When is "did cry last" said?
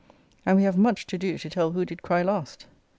1.85-2.65